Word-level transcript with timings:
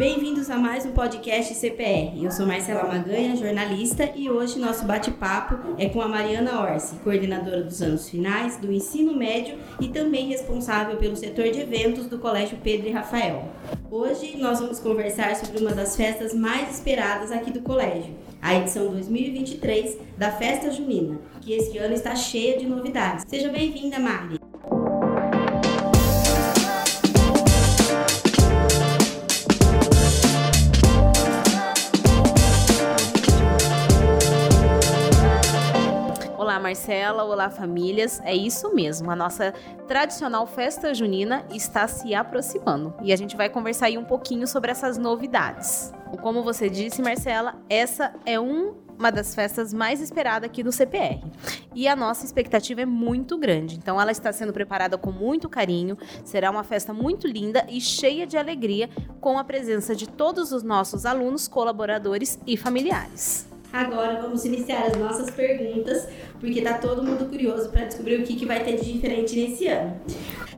Bem-vindos 0.00 0.48
a 0.48 0.56
mais 0.56 0.86
um 0.86 0.92
podcast 0.92 1.54
CPR. 1.54 2.24
Eu 2.24 2.30
sou 2.30 2.46
Marcela 2.46 2.84
Maganha, 2.84 3.36
jornalista, 3.36 4.10
e 4.16 4.30
hoje 4.30 4.58
nosso 4.58 4.86
bate-papo 4.86 5.74
é 5.76 5.90
com 5.90 6.00
a 6.00 6.08
Mariana 6.08 6.62
Orsi, 6.62 6.96
coordenadora 7.04 7.62
dos 7.62 7.82
anos 7.82 8.08
finais 8.08 8.56
do 8.56 8.72
ensino 8.72 9.14
médio 9.14 9.58
e 9.78 9.88
também 9.88 10.28
responsável 10.28 10.96
pelo 10.96 11.14
setor 11.14 11.50
de 11.50 11.60
eventos 11.60 12.06
do 12.06 12.18
Colégio 12.18 12.56
Pedro 12.64 12.88
e 12.88 12.92
Rafael. 12.92 13.46
Hoje 13.90 14.38
nós 14.38 14.58
vamos 14.58 14.80
conversar 14.80 15.36
sobre 15.36 15.60
uma 15.60 15.74
das 15.74 15.94
festas 15.94 16.32
mais 16.32 16.76
esperadas 16.76 17.30
aqui 17.30 17.50
do 17.50 17.60
colégio, 17.60 18.14
a 18.40 18.54
edição 18.54 18.88
2023 18.88 19.98
da 20.16 20.32
Festa 20.32 20.70
Junina, 20.70 21.20
que 21.42 21.52
este 21.52 21.76
ano 21.76 21.92
está 21.92 22.16
cheia 22.16 22.58
de 22.58 22.64
novidades. 22.66 23.26
Seja 23.28 23.50
bem-vinda, 23.50 23.98
Mari. 23.98 24.39
Marcela, 36.70 37.24
olá 37.24 37.50
famílias. 37.50 38.20
É 38.24 38.32
isso 38.32 38.72
mesmo, 38.72 39.10
a 39.10 39.16
nossa 39.16 39.52
tradicional 39.88 40.46
festa 40.46 40.94
junina 40.94 41.44
está 41.50 41.88
se 41.88 42.14
aproximando 42.14 42.94
e 43.02 43.12
a 43.12 43.16
gente 43.16 43.36
vai 43.36 43.50
conversar 43.50 43.86
aí 43.86 43.98
um 43.98 44.04
pouquinho 44.04 44.46
sobre 44.46 44.70
essas 44.70 44.96
novidades. 44.96 45.92
Como 46.22 46.44
você 46.44 46.70
disse, 46.70 47.02
Marcela, 47.02 47.56
essa 47.68 48.14
é 48.24 48.38
um 48.38 48.76
uma 48.96 49.10
das 49.10 49.34
festas 49.34 49.72
mais 49.72 50.00
esperadas 50.00 50.46
aqui 50.46 50.62
do 50.62 50.70
CPR. 50.70 51.24
E 51.74 51.88
a 51.88 51.96
nossa 51.96 52.24
expectativa 52.26 52.82
é 52.82 52.86
muito 52.86 53.38
grande. 53.38 53.76
Então 53.76 53.98
ela 53.98 54.12
está 54.12 54.30
sendo 54.30 54.52
preparada 54.52 54.98
com 54.98 55.10
muito 55.10 55.48
carinho. 55.48 55.96
Será 56.22 56.50
uma 56.50 56.62
festa 56.62 56.92
muito 56.92 57.26
linda 57.26 57.66
e 57.66 57.80
cheia 57.80 58.26
de 58.26 58.36
alegria 58.36 58.90
com 59.18 59.38
a 59.38 59.44
presença 59.44 59.96
de 59.96 60.06
todos 60.06 60.52
os 60.52 60.62
nossos 60.62 61.06
alunos, 61.06 61.48
colaboradores 61.48 62.38
e 62.46 62.58
familiares. 62.58 63.50
Agora 63.72 64.20
vamos 64.20 64.44
iniciar 64.44 64.86
as 64.86 64.96
nossas 64.96 65.30
perguntas, 65.30 66.08
porque 66.40 66.62
tá 66.62 66.74
todo 66.74 67.04
mundo 67.04 67.28
curioso 67.28 67.68
para 67.68 67.84
descobrir 67.84 68.20
o 68.20 68.24
que, 68.24 68.34
que 68.34 68.46
vai 68.46 68.64
ter 68.64 68.76
de 68.76 68.92
diferente 68.92 69.36
nesse 69.36 69.68
ano. 69.68 70.00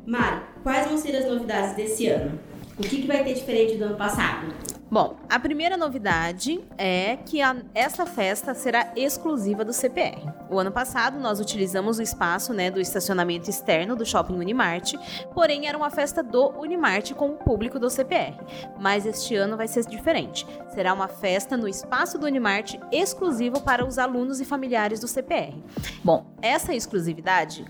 Mari, 0.07 0.41
quais 0.63 0.87
vão 0.87 0.97
ser 0.97 1.17
as 1.17 1.27
novidades 1.27 1.75
desse 1.75 2.07
ano? 2.07 2.39
O 2.79 2.83
que, 2.83 3.03
que 3.03 3.07
vai 3.07 3.23
ter 3.25 3.35
diferente 3.35 3.77
do 3.77 3.85
ano 3.85 3.97
passado? 3.97 4.47
Bom, 4.93 5.17
a 5.27 5.41
primeira 5.41 5.75
novidade 5.75 6.63
é 6.77 7.17
que 7.17 7.41
a, 7.41 7.57
essa 7.75 8.05
festa 8.05 8.53
será 8.53 8.93
exclusiva 8.95 9.65
do 9.65 9.73
CPR. 9.73 10.21
O 10.51 10.59
ano 10.59 10.71
passado 10.71 11.19
nós 11.19 11.41
utilizamos 11.41 11.99
o 11.99 12.03
espaço 12.03 12.53
né, 12.53 12.71
do 12.71 12.79
estacionamento 12.79 13.49
externo 13.49 13.97
do 13.97 14.05
Shopping 14.05 14.35
Unimart, 14.35 14.93
porém 15.33 15.67
era 15.67 15.79
uma 15.79 15.89
festa 15.89 16.23
do 16.23 16.51
Unimart 16.61 17.15
com 17.15 17.31
o 17.31 17.37
público 17.39 17.79
do 17.79 17.89
CPR. 17.89 18.37
Mas 18.79 19.07
este 19.07 19.35
ano 19.35 19.57
vai 19.57 19.67
ser 19.67 19.87
diferente. 19.87 20.47
Será 20.75 20.93
uma 20.93 21.09
festa 21.09 21.57
no 21.57 21.67
espaço 21.67 22.19
do 22.19 22.27
Unimart 22.27 22.75
exclusivo 22.93 23.63
para 23.63 23.87
os 23.87 23.97
alunos 23.97 24.43
e 24.43 24.45
familiares 24.45 25.01
do 25.01 25.09
CPR. 25.09 25.57
Bom, 26.05 26.27
essa 26.43 26.75
exclusividade 26.75 27.65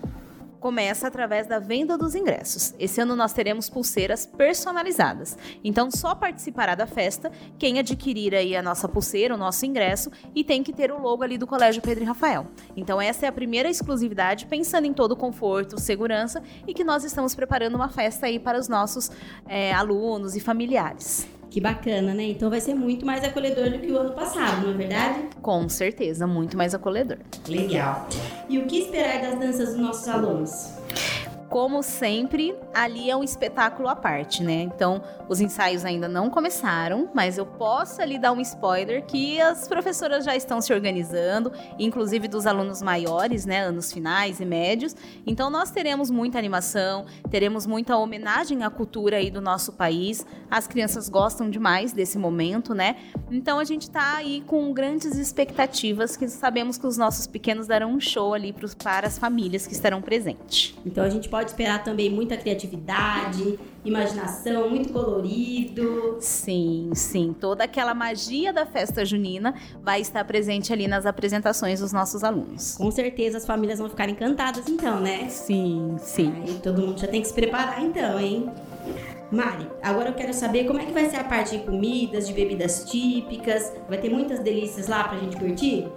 começa 0.62 1.08
através 1.08 1.48
da 1.48 1.58
venda 1.58 1.98
dos 1.98 2.14
ingressos. 2.14 2.72
Esse 2.78 3.00
ano 3.00 3.16
nós 3.16 3.32
teremos 3.32 3.68
pulseiras 3.68 4.24
personalizadas. 4.24 5.36
Então 5.64 5.90
só 5.90 6.14
participará 6.14 6.76
da 6.76 6.86
festa 6.86 7.32
quem 7.58 7.80
adquirir 7.80 8.32
aí 8.32 8.54
a 8.54 8.62
nossa 8.62 8.88
pulseira, 8.88 9.34
o 9.34 9.36
nosso 9.36 9.66
ingresso 9.66 10.12
e 10.32 10.44
tem 10.44 10.62
que 10.62 10.72
ter 10.72 10.92
o 10.92 11.00
logo 11.00 11.24
ali 11.24 11.36
do 11.36 11.48
Colégio 11.48 11.82
Pedro 11.82 12.04
e 12.04 12.06
Rafael. 12.06 12.46
Então 12.76 13.00
essa 13.00 13.26
é 13.26 13.28
a 13.28 13.32
primeira 13.32 13.68
exclusividade 13.68 14.46
pensando 14.46 14.86
em 14.86 14.94
todo 14.94 15.12
o 15.12 15.16
conforto, 15.16 15.80
segurança 15.80 16.40
e 16.64 16.72
que 16.72 16.84
nós 16.84 17.02
estamos 17.02 17.34
preparando 17.34 17.74
uma 17.74 17.88
festa 17.88 18.26
aí 18.26 18.38
para 18.38 18.56
os 18.56 18.68
nossos 18.68 19.10
é, 19.48 19.72
alunos 19.72 20.36
e 20.36 20.40
familiares. 20.40 21.26
Que 21.52 21.60
bacana, 21.60 22.14
né? 22.14 22.22
Então 22.22 22.48
vai 22.48 22.62
ser 22.62 22.74
muito 22.74 23.04
mais 23.04 23.22
acolhedor 23.22 23.68
do 23.68 23.78
que 23.78 23.92
o 23.92 23.98
ano 23.98 24.12
passado, 24.12 24.66
não 24.66 24.72
é 24.72 24.76
verdade? 24.78 25.28
Com 25.42 25.68
certeza, 25.68 26.26
muito 26.26 26.56
mais 26.56 26.74
acolhedor. 26.74 27.18
Legal. 27.46 28.08
E 28.48 28.56
o 28.56 28.64
que 28.64 28.78
esperar 28.78 29.20
das 29.20 29.38
danças 29.38 29.68
dos 29.68 29.78
nossos 29.78 30.08
alunos? 30.08 30.81
Como 31.52 31.82
sempre, 31.82 32.58
ali 32.72 33.10
é 33.10 33.14
um 33.14 33.22
espetáculo 33.22 33.86
à 33.86 33.94
parte, 33.94 34.42
né? 34.42 34.62
Então, 34.62 35.02
os 35.28 35.38
ensaios 35.38 35.84
ainda 35.84 36.08
não 36.08 36.30
começaram, 36.30 37.10
mas 37.12 37.36
eu 37.36 37.44
posso 37.44 38.00
ali 38.00 38.18
dar 38.18 38.32
um 38.32 38.40
spoiler 38.40 39.04
que 39.04 39.38
as 39.38 39.68
professoras 39.68 40.24
já 40.24 40.34
estão 40.34 40.62
se 40.62 40.72
organizando, 40.72 41.52
inclusive 41.78 42.26
dos 42.26 42.46
alunos 42.46 42.80
maiores, 42.80 43.44
né, 43.44 43.66
anos 43.66 43.92
finais 43.92 44.40
e 44.40 44.46
médios. 44.46 44.96
Então, 45.26 45.50
nós 45.50 45.70
teremos 45.70 46.10
muita 46.10 46.38
animação, 46.38 47.04
teremos 47.30 47.66
muita 47.66 47.98
homenagem 47.98 48.64
à 48.64 48.70
cultura 48.70 49.18
aí 49.18 49.30
do 49.30 49.42
nosso 49.42 49.74
país. 49.74 50.24
As 50.50 50.66
crianças 50.66 51.10
gostam 51.10 51.50
demais 51.50 51.92
desse 51.92 52.16
momento, 52.16 52.74
né? 52.74 52.96
Então, 53.30 53.58
a 53.58 53.64
gente 53.64 53.82
está 53.82 54.16
aí 54.16 54.42
com 54.46 54.72
grandes 54.72 55.18
expectativas 55.18 56.16
que 56.16 56.26
sabemos 56.28 56.78
que 56.78 56.86
os 56.86 56.96
nossos 56.96 57.26
pequenos 57.26 57.66
darão 57.66 57.92
um 57.92 58.00
show 58.00 58.32
ali 58.32 58.54
para 58.82 59.06
as 59.06 59.18
famílias 59.18 59.66
que 59.66 59.74
estarão 59.74 60.00
presentes. 60.00 60.74
Então, 60.86 61.04
a 61.04 61.10
gente 61.10 61.28
pode 61.28 61.41
pode 61.42 61.50
esperar 61.50 61.82
também 61.82 62.08
muita 62.08 62.36
criatividade, 62.36 63.58
imaginação, 63.84 64.70
muito 64.70 64.92
colorido. 64.92 66.16
Sim, 66.20 66.90
sim. 66.94 67.34
Toda 67.38 67.64
aquela 67.64 67.92
magia 67.94 68.52
da 68.52 68.64
festa 68.64 69.04
junina 69.04 69.54
vai 69.82 70.00
estar 70.00 70.24
presente 70.24 70.72
ali 70.72 70.86
nas 70.86 71.04
apresentações 71.04 71.80
dos 71.80 71.92
nossos 71.92 72.22
alunos. 72.22 72.76
Com 72.76 72.90
certeza 72.92 73.38
as 73.38 73.46
famílias 73.46 73.80
vão 73.80 73.88
ficar 73.88 74.08
encantadas 74.08 74.68
então, 74.68 75.00
né? 75.00 75.28
Sim, 75.28 75.96
sim. 75.98 76.32
Aí 76.46 76.54
todo 76.62 76.80
mundo 76.80 77.00
já 77.00 77.08
tem 77.08 77.20
que 77.20 77.26
se 77.26 77.34
preparar 77.34 77.82
então, 77.82 78.20
hein? 78.20 78.48
Mari, 79.32 79.66
agora 79.82 80.10
eu 80.10 80.14
quero 80.14 80.32
saber 80.32 80.64
como 80.64 80.78
é 80.78 80.84
que 80.84 80.92
vai 80.92 81.08
ser 81.10 81.16
a 81.16 81.24
parte 81.24 81.56
de 81.56 81.64
comidas, 81.64 82.28
de 82.28 82.34
bebidas 82.34 82.84
típicas. 82.84 83.72
Vai 83.88 83.98
ter 83.98 84.10
muitas 84.10 84.38
delícias 84.40 84.86
lá 84.86 85.04
pra 85.04 85.18
gente 85.18 85.36
curtir? 85.36 85.88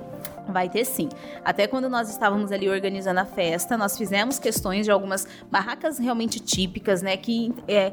Vai 0.48 0.70
ter 0.70 0.86
sim. 0.86 1.10
Até 1.44 1.68
quando 1.68 1.90
nós 1.90 2.10
estávamos 2.10 2.52
ali 2.52 2.70
organizando 2.70 3.20
a 3.20 3.26
festa, 3.26 3.78
nós 3.78 3.98
fizemos 3.98 4.40
questões 4.40 4.86
de 4.86 4.92
algumas 4.92 5.28
barracas 5.50 5.98
realmente 5.98 6.40
típicas, 6.40 7.02
né? 7.02 7.18
Que 7.18 7.54
é, 7.68 7.92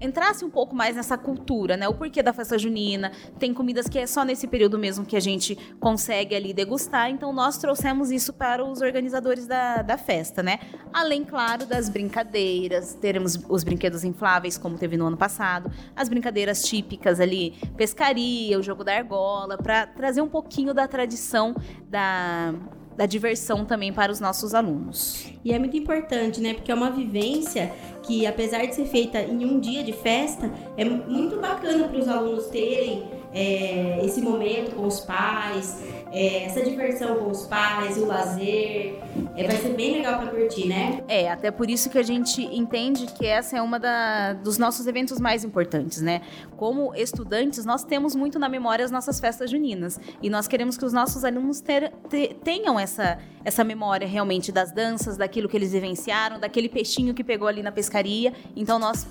entrasse 0.00 0.44
um 0.44 0.50
pouco 0.50 0.74
mais 0.74 0.96
nessa 0.96 1.16
cultura, 1.16 1.76
né? 1.76 1.88
O 1.88 1.94
porquê 1.94 2.22
da 2.22 2.32
festa 2.32 2.58
junina. 2.58 3.12
Tem 3.38 3.52
comidas 3.52 3.88
que 3.88 3.98
é 3.98 4.06
só 4.06 4.24
nesse 4.24 4.46
período 4.46 4.78
mesmo 4.78 5.04
que 5.04 5.16
a 5.16 5.20
gente 5.20 5.56
consegue 5.80 6.34
ali 6.34 6.52
degustar. 6.52 7.10
Então 7.10 7.32
nós 7.32 7.58
trouxemos 7.58 8.10
isso 8.10 8.32
para 8.32 8.64
os 8.64 8.80
organizadores 8.80 9.46
da, 9.46 9.82
da 9.82 9.98
festa, 9.98 10.42
né? 10.42 10.58
Além, 10.92 11.24
claro, 11.24 11.66
das 11.66 11.88
brincadeiras. 11.88 12.94
Teremos 12.94 13.38
os 13.48 13.64
brinquedos 13.64 14.04
infláveis, 14.04 14.58
como 14.58 14.76
teve 14.78 14.96
no 14.96 15.06
ano 15.06 15.16
passado. 15.16 15.70
As 15.96 16.08
brincadeiras 16.08 16.62
típicas 16.62 17.20
ali, 17.20 17.54
pescaria, 17.76 18.58
o 18.58 18.62
jogo 18.62 18.84
da 18.84 18.94
argola, 18.94 19.56
para 19.56 19.86
trazer 19.86 20.20
um 20.20 20.28
pouquinho 20.28 20.72
da 20.72 20.86
tradição 20.86 21.54
da, 21.88 22.54
da 22.96 23.06
diversão 23.06 23.64
também 23.64 23.92
para 23.92 24.12
os 24.12 24.20
nossos 24.20 24.54
alunos. 24.54 25.26
E 25.44 25.52
é 25.52 25.58
muito 25.58 25.76
importante, 25.76 26.40
né? 26.40 26.54
Porque 26.54 26.70
é 26.70 26.74
uma 26.74 26.90
vivência 26.90 27.72
que, 28.02 28.26
apesar 28.26 28.66
de 28.66 28.74
ser 28.74 28.86
feita 28.86 29.20
em 29.20 29.44
um 29.44 29.60
dia 29.60 29.82
de 29.82 29.92
festa, 29.92 30.50
é 30.76 30.84
muito 30.84 31.36
bacana 31.40 31.88
para 31.88 31.98
os 31.98 32.08
alunos 32.08 32.46
terem 32.46 33.04
é, 33.32 34.04
esse 34.04 34.20
momento 34.20 34.74
com 34.74 34.86
os 34.86 35.00
pais, 35.00 35.82
é, 36.12 36.44
essa 36.44 36.62
diversão 36.62 37.16
com 37.16 37.30
os 37.30 37.46
pais, 37.46 37.96
o 37.96 38.06
lazer. 38.06 38.98
É, 39.38 39.46
vai 39.46 39.56
ser 39.56 39.68
bem 39.74 39.98
legal 39.98 40.18
para 40.18 40.30
curtir, 40.30 40.66
né? 40.66 41.04
É, 41.06 41.30
até 41.30 41.52
por 41.52 41.70
isso 41.70 41.88
que 41.88 41.96
a 41.96 42.02
gente 42.02 42.42
entende 42.42 43.06
que 43.06 43.24
essa 43.24 43.56
é 43.56 43.62
uma 43.62 43.78
da, 43.78 44.32
dos 44.32 44.58
nossos 44.58 44.84
eventos 44.88 45.20
mais 45.20 45.44
importantes, 45.44 46.02
né? 46.02 46.22
Como 46.56 46.92
estudantes, 46.96 47.64
nós 47.64 47.84
temos 47.84 48.16
muito 48.16 48.36
na 48.36 48.48
memória 48.48 48.84
as 48.84 48.90
nossas 48.90 49.20
festas 49.20 49.48
juninas 49.48 50.00
e 50.20 50.28
nós 50.28 50.48
queremos 50.48 50.76
que 50.76 50.84
os 50.84 50.92
nossos 50.92 51.24
alunos 51.24 51.60
ter, 51.60 51.92
ter, 52.08 52.34
tenham 52.42 52.80
essa, 52.80 53.18
essa 53.44 53.62
memória 53.62 54.08
realmente 54.08 54.50
das 54.50 54.72
danças, 54.72 55.16
daquilo 55.16 55.48
que 55.48 55.56
eles 55.56 55.70
vivenciaram, 55.70 56.40
daquele 56.40 56.68
peixinho 56.68 57.14
que 57.14 57.22
pegou 57.22 57.46
ali 57.46 57.62
na 57.62 57.70
pescaria. 57.70 58.32
Então 58.56 58.76
nós 58.76 59.06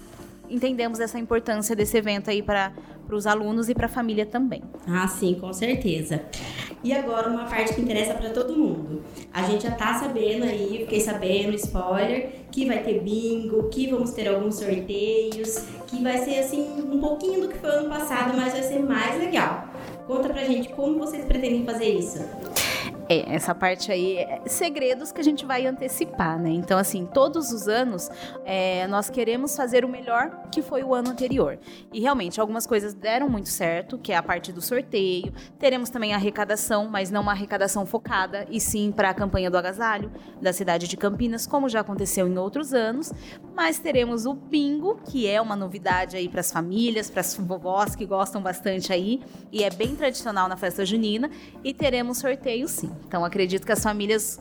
entendemos 0.49 0.99
essa 0.99 1.17
importância 1.17 1.73
desse 1.73 1.97
evento 1.97 2.29
aí 2.29 2.41
para 2.41 2.73
os 3.15 3.27
alunos 3.27 3.69
e 3.69 3.75
para 3.75 3.85
a 3.85 3.89
família 3.89 4.25
também. 4.25 4.61
Ah, 4.87 5.07
sim, 5.07 5.35
com 5.35 5.51
certeza. 5.53 6.21
E 6.83 6.93
agora 6.93 7.29
uma 7.29 7.45
parte 7.45 7.73
que 7.73 7.81
interessa 7.81 8.13
para 8.13 8.29
todo 8.29 8.55
mundo. 8.55 9.01
A 9.33 9.43
gente 9.43 9.63
já 9.63 9.71
tá 9.71 9.95
sabendo 9.95 10.43
aí, 10.43 10.79
fiquei 10.79 10.99
sabendo, 10.99 11.55
spoiler, 11.55 12.31
que 12.51 12.65
vai 12.65 12.83
ter 12.83 13.01
bingo, 13.01 13.69
que 13.69 13.87
vamos 13.87 14.11
ter 14.11 14.27
alguns 14.27 14.55
sorteios, 14.55 15.65
que 15.87 16.01
vai 16.03 16.17
ser 16.19 16.39
assim 16.39 16.81
um 16.81 16.99
pouquinho 16.99 17.41
do 17.41 17.47
que 17.47 17.57
foi 17.57 17.69
ano 17.69 17.89
passado, 17.89 18.35
mas 18.35 18.53
vai 18.53 18.63
ser 18.63 18.79
mais 18.79 19.19
legal. 19.19 19.67
Conta 20.05 20.29
pra 20.29 20.43
gente 20.43 20.69
como 20.69 20.97
vocês 20.97 21.25
pretendem 21.25 21.65
fazer 21.65 21.89
isso. 21.89 22.19
É, 23.09 23.35
essa 23.35 23.55
parte 23.55 23.89
aí, 23.89 24.17
é 24.17 24.41
segredos 24.47 25.13
que 25.13 25.21
a 25.21 25.23
gente 25.23 25.45
vai 25.45 25.65
antecipar, 25.65 26.37
né? 26.37 26.49
Então, 26.49 26.77
assim, 26.77 27.05
todos 27.05 27.53
os 27.53 27.67
anos 27.67 28.09
é, 28.43 28.85
nós 28.87 29.09
queremos 29.09 29.55
fazer 29.55 29.85
o 29.85 29.87
melhor 29.87 30.49
que 30.51 30.61
foi 30.61 30.83
o 30.83 30.93
ano 30.93 31.11
anterior. 31.11 31.57
E 31.93 32.01
realmente, 32.01 32.41
algumas 32.41 32.67
coisas 32.67 32.93
deram 32.93 33.29
muito 33.29 33.47
certo, 33.47 33.97
que 33.97 34.11
é 34.11 34.17
a 34.17 34.23
parte 34.23 34.51
do 34.51 34.61
sorteio. 34.61 35.31
Teremos 35.57 35.89
também 35.89 36.13
arrecadação, 36.13 36.87
mas 36.89 37.09
não 37.09 37.21
uma 37.21 37.31
arrecadação 37.31 37.85
focada, 37.85 38.45
e 38.49 38.59
sim 38.59 38.91
para 38.91 39.09
a 39.09 39.13
campanha 39.13 39.49
do 39.49 39.57
agasalho 39.57 40.11
da 40.41 40.51
cidade 40.51 40.87
de 40.87 40.97
Campinas, 40.97 41.47
como 41.47 41.69
já 41.69 41.79
aconteceu 41.79 42.27
em 42.27 42.37
outros 42.37 42.73
anos. 42.73 43.13
Mas 43.55 43.79
teremos 43.79 44.25
o 44.25 44.33
bingo, 44.33 44.99
que 45.09 45.27
é 45.27 45.39
uma 45.39 45.55
novidade 45.55 46.17
aí 46.17 46.27
para 46.27 46.41
as 46.41 46.51
famílias, 46.51 47.09
para 47.09 47.21
as 47.21 47.35
vovós 47.35 47.95
que 47.95 48.05
gostam 48.05 48.41
bastante 48.41 48.91
aí, 48.91 49.21
e 49.49 49.63
é 49.63 49.69
bem 49.69 49.95
tradicional 49.95 50.49
na 50.49 50.57
festa 50.57 50.85
junina. 50.85 51.29
E 51.63 51.73
teremos 51.73 52.17
sorteio 52.17 52.67
sim. 52.67 52.96
Então 53.07 53.25
acredito 53.25 53.65
que 53.65 53.71
as 53.71 53.81
famílias 53.81 54.39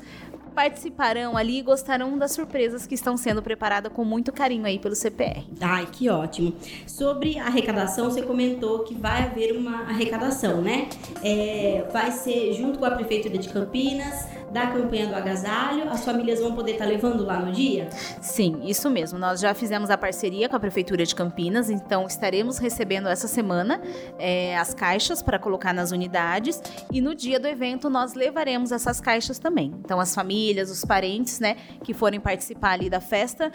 participarão 0.57 1.37
ali 1.37 1.59
e 1.59 1.63
gostarão 1.63 2.17
das 2.17 2.33
surpresas 2.33 2.87
que 2.87 2.95
estão 2.95 3.15
sendo 3.15 3.43
preparadas 3.43 3.93
com 3.93 4.07
muito 4.07 4.33
carinho 4.33 4.65
aí 4.65 4.79
pelo 4.79 4.95
CPR. 4.95 5.45
Ai, 5.61 5.87
que 5.93 6.09
ótimo. 6.09 6.55
Sobre 6.87 7.39
a 7.39 7.45
arrecadação, 7.45 8.11
você 8.11 8.23
comentou 8.23 8.79
que 8.79 8.95
vai 8.95 9.25
haver 9.25 9.55
uma 9.55 9.83
arrecadação, 9.83 10.63
né? 10.63 10.89
É, 11.23 11.87
vai 11.93 12.11
ser 12.11 12.55
junto 12.55 12.79
com 12.79 12.87
a 12.87 12.91
Prefeitura 12.93 13.37
de 13.37 13.51
Campinas, 13.51 14.27
da 14.57 14.69
campanha 14.69 15.07
do 15.07 15.15
agasalho, 15.15 15.91
as 15.91 16.03
famílias 16.03 16.41
vão 16.41 16.55
poder 16.55 16.73
estar 16.73 16.87
tá 16.87 16.91
levando 16.91 17.27
lá 17.27 17.39
no 17.39 17.53
dia? 17.53 17.91
Sim, 18.23 18.63
isso 18.65 18.89
mesmo. 18.89 19.19
Nós 19.19 19.39
já 19.39 19.53
fizemos 19.53 19.91
a 19.91 19.99
parceria 19.99 20.49
com 20.49 20.57
a 20.57 20.61
Prefeitura 20.61 21.05
de 21.05 21.15
Campinas, 21.15 21.69
então 21.69 22.07
estaremos 22.07 22.57
recebendo 22.57 23.07
essa 23.07 23.29
semana 23.29 23.83
é, 24.19 24.57
as 24.57 24.73
caixas 24.73 25.21
para 25.21 25.39
colocar 25.39 25.75
nas 25.75 25.91
unidades 25.93 26.63
e 26.91 27.03
no 27.03 27.15
dia 27.15 27.39
do 27.39 27.47
evento 27.47 27.91
nós 27.91 28.15
levaremos 28.15 28.73
essas 28.73 28.99
caixas 28.99 29.39
também. 29.39 29.75
Então 29.85 30.01
as 30.01 30.15
famílias, 30.15 30.71
os 30.71 30.87
parentes, 30.87 31.39
né, 31.39 31.57
que 31.85 31.93
forem 31.93 32.19
participar 32.19 32.71
ali 32.71 32.89
da 32.89 33.01
festa 33.01 33.53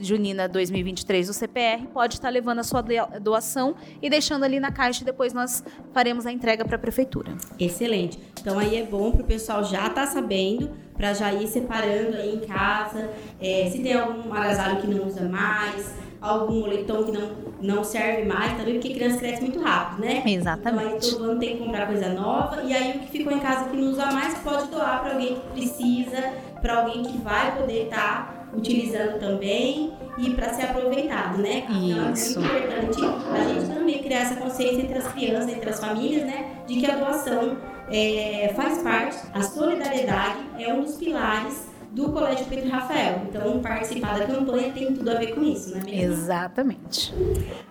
junina 0.00 0.48
2023 0.48 1.26
do 1.26 1.32
CPR, 1.32 1.88
pode 1.92 2.14
estar 2.14 2.28
tá 2.28 2.32
levando 2.32 2.60
a 2.60 2.62
sua 2.62 2.80
doação 3.20 3.74
e 4.00 4.08
deixando 4.08 4.44
ali 4.44 4.60
na 4.60 4.70
caixa 4.70 5.02
e 5.02 5.04
depois 5.04 5.32
nós 5.32 5.64
faremos 5.92 6.26
a 6.26 6.30
entrega 6.30 6.64
para 6.64 6.76
a 6.76 6.78
prefeitura. 6.78 7.36
Excelente. 7.58 8.20
Então 8.44 8.58
aí 8.58 8.76
é 8.76 8.82
bom 8.84 9.10
para 9.10 9.22
o 9.22 9.24
pessoal 9.24 9.64
já 9.64 9.86
estar 9.86 10.04
tá 10.04 10.06
sabendo 10.06 10.68
para 10.94 11.14
já 11.14 11.32
ir 11.32 11.46
separando 11.46 12.14
aí 12.18 12.34
em 12.34 12.40
casa. 12.40 13.08
É, 13.40 13.70
se 13.72 13.82
tem 13.82 13.94
algum 13.94 14.30
agasalho 14.34 14.82
que 14.82 14.86
não 14.86 15.06
usa 15.06 15.22
mais, 15.22 15.94
algum 16.20 16.60
moletom 16.60 17.04
que 17.04 17.12
não, 17.12 17.30
não 17.62 17.82
serve 17.82 18.24
mais, 18.26 18.54
também 18.58 18.74
porque 18.74 18.92
criança 18.92 19.16
cresce 19.16 19.40
muito 19.40 19.58
rápido, 19.60 20.02
né? 20.02 20.22
Exatamente. 20.26 20.84
Então 20.84 20.94
aí 20.94 21.00
todo 21.00 21.24
ano 21.24 21.40
tem 21.40 21.56
que 21.56 21.64
comprar 21.64 21.86
coisa 21.86 22.10
nova 22.10 22.62
e 22.62 22.74
aí 22.74 22.98
o 22.98 23.00
que 23.00 23.12
ficou 23.12 23.32
em 23.32 23.40
casa 23.40 23.70
que 23.70 23.78
não 23.78 23.88
usa 23.88 24.12
mais 24.12 24.34
pode 24.34 24.68
doar 24.68 25.00
para 25.00 25.14
alguém 25.14 25.36
que 25.36 25.48
precisa, 25.52 26.34
para 26.60 26.82
alguém 26.82 27.02
que 27.02 27.16
vai 27.22 27.56
poder 27.56 27.84
estar 27.84 27.96
tá 27.96 28.46
utilizando 28.54 29.18
também 29.18 29.94
e 30.18 30.30
para 30.30 30.52
ser 30.52 30.64
aproveitado, 30.64 31.38
né? 31.38 31.64
Então 31.66 32.12
Isso. 32.12 32.38
é 32.38 32.82
muito 32.82 33.00
importante 33.00 33.40
a 33.40 33.54
gente 33.54 33.74
também 33.74 34.02
criar 34.02 34.18
essa 34.18 34.36
consciência 34.36 34.82
entre 34.82 34.98
as 34.98 35.10
crianças, 35.14 35.48
entre 35.48 35.70
as 35.70 35.80
famílias, 35.80 36.26
né? 36.26 36.58
De 36.66 36.78
que 36.78 36.90
a 36.90 36.96
doação 36.96 37.56
é, 37.90 38.52
faz 38.54 38.78
parte, 38.82 39.18
a 39.32 39.42
solidariedade 39.42 40.38
é 40.58 40.72
um 40.72 40.82
dos 40.82 40.96
pilares 40.96 41.68
do 41.94 42.10
Colégio 42.10 42.46
Pedro 42.46 42.70
Rafael. 42.70 43.22
Então, 43.28 43.60
participar 43.60 44.18
da 44.18 44.26
campanha 44.26 44.72
tem 44.72 44.92
tudo 44.92 45.10
a 45.10 45.14
ver 45.14 45.34
com 45.34 45.42
isso, 45.42 45.70
não 45.70 45.80
é 45.80 45.84
mesmo? 45.84 46.12
Exatamente. 46.12 47.14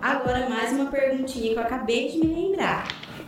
Agora, 0.01 0.49
mais 0.49 0.71
uma 0.71 0.85
perguntinha 0.85 1.53
que 1.53 1.59
eu 1.59 1.63
acabei 1.63 2.09
de 2.09 2.19
me 2.19 2.33
lembrar. 2.33 2.87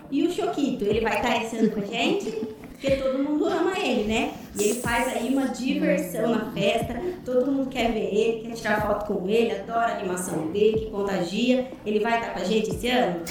E 0.09 0.25
o 0.25 0.31
Choquito, 0.31 0.85
ele 0.85 1.01
vai 1.01 1.17
estar 1.17 1.43
esse 1.43 1.57
ano 1.57 1.71
com 1.71 1.81
a 1.81 1.85
gente? 1.85 2.31
Porque 2.69 2.97
todo 2.97 3.17
mundo 3.19 3.45
ama 3.47 3.77
ele, 3.79 4.03
né? 4.03 4.33
E 4.57 4.63
ele 4.63 4.73
faz 4.75 5.07
aí 5.13 5.33
uma 5.33 5.47
diversão 5.47 6.29
na 6.29 6.51
festa, 6.51 7.01
todo 7.25 7.51
mundo 7.51 7.69
quer 7.69 7.91
ver 7.91 8.13
ele, 8.13 8.47
quer 8.47 8.53
tirar 8.53 8.81
foto 8.85 9.05
com 9.05 9.27
ele, 9.27 9.51
adora 9.51 9.93
a 9.93 9.97
animação 9.97 10.47
dele, 10.51 10.79
que 10.79 10.91
contagia. 10.91 11.71
Ele 11.85 11.99
vai 11.99 12.19
estar 12.19 12.33
com 12.33 12.39
a 12.39 12.43
gente 12.43 12.69
esse 12.69 12.87
ano? 12.89 13.21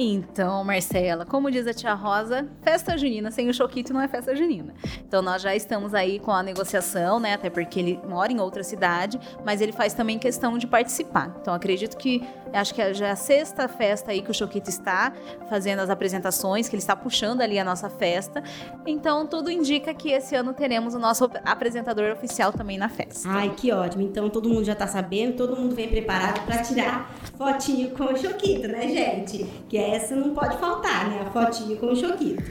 Então, 0.00 0.62
Marcela, 0.62 1.26
como 1.26 1.50
diz 1.50 1.66
a 1.66 1.74
tia 1.74 1.92
Rosa, 1.92 2.46
festa 2.62 2.96
junina 2.96 3.32
sem 3.32 3.48
o 3.48 3.52
Choquito 3.52 3.92
não 3.92 4.00
é 4.00 4.06
festa 4.06 4.32
junina. 4.32 4.72
Então, 5.04 5.20
nós 5.20 5.42
já 5.42 5.56
estamos 5.56 5.92
aí 5.92 6.20
com 6.20 6.30
a 6.30 6.40
negociação, 6.40 7.18
né? 7.18 7.34
Até 7.34 7.50
porque 7.50 7.80
ele 7.80 8.00
mora 8.08 8.30
em 8.30 8.38
outra 8.38 8.62
cidade, 8.62 9.18
mas 9.44 9.60
ele 9.60 9.72
faz 9.72 9.94
também 9.94 10.16
questão 10.16 10.56
de 10.56 10.68
participar. 10.68 11.36
Então, 11.40 11.52
acredito 11.52 11.96
que, 11.96 12.22
acho 12.52 12.72
que 12.72 12.94
já 12.94 13.08
é 13.08 13.10
a 13.10 13.16
sexta 13.16 13.66
festa 13.66 14.12
aí 14.12 14.22
que 14.22 14.30
o 14.30 14.34
Choquito 14.34 14.70
está 14.70 15.12
fazendo 15.48 15.80
as 15.80 15.90
apresentações, 15.90 16.68
que 16.68 16.76
ele 16.76 16.82
está 16.82 16.94
puxando 16.94 17.40
ali 17.40 17.58
a 17.58 17.64
nossa 17.64 17.90
festa. 17.90 18.40
Então, 18.86 19.26
tudo 19.26 19.50
indica 19.50 19.92
que 19.92 20.12
esse 20.12 20.36
ano 20.36 20.52
teremos 20.52 20.94
o 20.94 21.00
nosso 21.00 21.28
apresentador 21.44 22.12
oficial 22.12 22.52
também 22.52 22.78
na 22.78 22.88
festa. 22.88 23.28
Ai, 23.28 23.52
que 23.56 23.72
ótimo. 23.72 24.04
Então, 24.04 24.30
todo 24.30 24.48
mundo 24.48 24.62
já 24.62 24.74
está 24.74 24.86
sabendo, 24.86 25.36
todo 25.36 25.56
mundo 25.56 25.74
vem 25.74 25.88
preparado 25.88 26.46
para 26.46 26.58
tirar 26.58 27.12
fotinho 27.36 27.90
com 27.90 28.04
o 28.04 28.16
Choquito, 28.16 28.68
né, 28.68 28.86
gente? 28.86 29.44
Que 29.68 29.76
é 29.76 29.87
essa 29.88 30.14
não 30.14 30.34
pode 30.34 30.56
faltar, 30.58 31.08
né? 31.08 31.22
A 31.26 31.30
fotinho 31.30 31.76
com 31.76 31.86
o 31.86 31.96
Choquito. 31.96 32.42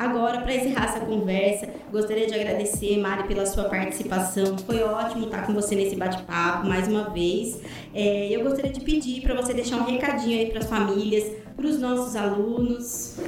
Agora, 0.00 0.40
para 0.40 0.54
encerrar 0.54 0.86
essa 0.86 1.00
conversa, 1.00 1.68
gostaria 1.92 2.26
de 2.26 2.32
agradecer, 2.32 2.96
Mari, 2.96 3.28
pela 3.28 3.44
sua 3.44 3.64
participação. 3.64 4.56
Foi 4.56 4.82
ótimo 4.82 5.26
estar 5.26 5.46
com 5.46 5.52
você 5.52 5.74
nesse 5.74 5.94
bate-papo 5.94 6.66
mais 6.66 6.88
uma 6.88 7.10
vez. 7.10 7.60
É, 7.92 8.34
eu 8.34 8.42
gostaria 8.42 8.72
de 8.72 8.80
pedir 8.80 9.20
para 9.20 9.34
você 9.34 9.52
deixar 9.52 9.76
um 9.76 9.84
recadinho 9.84 10.38
aí 10.38 10.46
para 10.48 10.60
as 10.60 10.70
famílias, 10.70 11.30
para 11.54 11.66
os 11.66 11.78
nossos 11.78 12.16
alunos. 12.16 13.18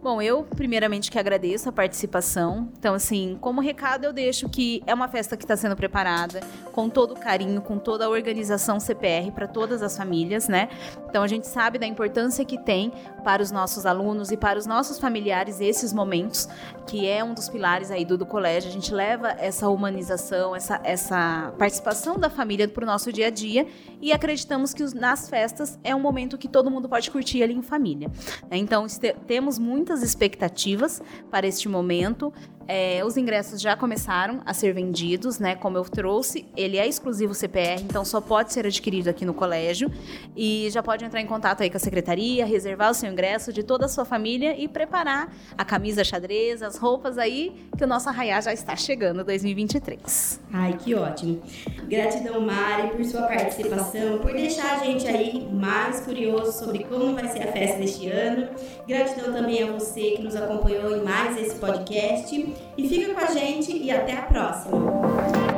Bom, 0.00 0.22
eu 0.22 0.44
primeiramente 0.44 1.10
que 1.10 1.18
agradeço 1.18 1.68
a 1.68 1.72
participação. 1.72 2.68
Então, 2.78 2.94
assim, 2.94 3.36
como 3.40 3.60
recado 3.60 4.04
eu 4.04 4.12
deixo 4.12 4.48
que 4.48 4.82
é 4.86 4.94
uma 4.94 5.08
festa 5.08 5.36
que 5.36 5.44
está 5.44 5.56
sendo 5.56 5.74
preparada 5.74 6.40
com 6.72 6.88
todo 6.88 7.14
carinho, 7.14 7.60
com 7.60 7.78
toda 7.78 8.06
a 8.06 8.08
organização 8.08 8.78
CPR 8.78 9.32
para 9.32 9.48
todas 9.48 9.82
as 9.82 9.96
famílias, 9.96 10.48
né? 10.48 10.68
Então, 11.08 11.22
a 11.22 11.26
gente 11.26 11.48
sabe 11.48 11.78
da 11.78 11.86
importância 11.86 12.44
que 12.44 12.56
tem 12.56 12.92
para 13.24 13.42
os 13.42 13.50
nossos 13.50 13.84
alunos 13.84 14.30
e 14.30 14.36
para 14.36 14.58
os 14.58 14.66
nossos 14.66 14.98
familiares 14.98 15.60
esses 15.60 15.87
momentos, 15.92 16.48
que 16.86 17.06
é 17.06 17.22
um 17.22 17.34
dos 17.34 17.48
pilares 17.48 17.90
aí 17.90 18.04
do, 18.04 18.16
do 18.16 18.26
colégio. 18.26 18.68
A 18.68 18.72
gente 18.72 18.92
leva 18.92 19.28
essa 19.38 19.68
humanização, 19.68 20.54
essa, 20.54 20.80
essa 20.84 21.52
participação 21.58 22.18
da 22.18 22.30
família 22.30 22.68
para 22.68 22.82
o 22.82 22.86
nosso 22.86 23.12
dia 23.12 23.26
a 23.26 23.30
dia 23.30 23.66
e 24.00 24.12
acreditamos 24.12 24.72
que 24.72 24.82
os, 24.82 24.94
nas 24.94 25.28
festas 25.28 25.78
é 25.84 25.94
um 25.94 26.00
momento 26.00 26.38
que 26.38 26.48
todo 26.48 26.70
mundo 26.70 26.88
pode 26.88 27.10
curtir 27.10 27.42
ali 27.42 27.54
em 27.54 27.62
família. 27.62 28.08
Né? 28.50 28.56
Então, 28.56 28.86
temos 29.26 29.58
muitas 29.58 30.02
expectativas 30.02 31.02
para 31.30 31.46
este 31.46 31.68
momento. 31.68 32.32
É, 32.68 33.02
os 33.02 33.16
ingressos 33.16 33.58
já 33.62 33.74
começaram 33.74 34.42
a 34.44 34.52
ser 34.52 34.74
vendidos, 34.74 35.38
né? 35.38 35.54
Como 35.54 35.78
eu 35.78 35.84
trouxe, 35.84 36.46
ele 36.54 36.76
é 36.76 36.86
exclusivo 36.86 37.32
CPR, 37.32 37.82
então 37.82 38.04
só 38.04 38.20
pode 38.20 38.52
ser 38.52 38.66
adquirido 38.66 39.08
aqui 39.08 39.24
no 39.24 39.32
colégio. 39.32 39.90
E 40.36 40.68
já 40.70 40.82
pode 40.82 41.02
entrar 41.02 41.22
em 41.22 41.26
contato 41.26 41.62
aí 41.62 41.70
com 41.70 41.78
a 41.78 41.80
secretaria, 41.80 42.44
reservar 42.44 42.90
o 42.90 42.94
seu 42.94 43.10
ingresso 43.10 43.54
de 43.54 43.62
toda 43.62 43.86
a 43.86 43.88
sua 43.88 44.04
família 44.04 44.54
e 44.58 44.68
preparar 44.68 45.32
a 45.56 45.64
camisa 45.64 46.04
xadrez, 46.04 46.62
as 46.62 46.76
roupas 46.76 47.16
aí, 47.16 47.68
que 47.76 47.84
o 47.84 47.86
nosso 47.86 48.10
arraiá 48.10 48.38
já 48.42 48.52
está 48.52 48.76
chegando 48.76 49.24
2023. 49.24 50.40
Ai, 50.52 50.74
que 50.74 50.94
ótimo. 50.94 51.40
Gratidão, 51.88 52.38
Mari, 52.42 52.90
por 52.90 53.04
sua 53.06 53.22
participação, 53.22 54.18
por 54.18 54.32
deixar 54.32 54.78
a 54.78 54.84
gente 54.84 55.06
aí 55.06 55.48
mais 55.50 56.00
curioso 56.00 56.52
sobre 56.52 56.84
como 56.84 57.14
vai 57.14 57.28
ser 57.28 57.48
a 57.48 57.52
festa 57.52 57.78
deste 57.78 58.10
ano. 58.10 58.48
Gratidão 58.86 59.32
também 59.32 59.62
a 59.62 59.72
você 59.72 60.10
que 60.10 60.22
nos 60.22 60.36
acompanhou 60.36 60.94
em 60.94 61.02
mais 61.02 61.34
esse 61.38 61.56
podcast 61.56 62.57
e 62.76 62.88
fica 62.88 63.14
com 63.14 63.20
a 63.20 63.26
gente 63.26 63.76
e 63.76 63.90
até 63.90 64.16
a 64.16 64.22
próxima! 64.22 65.57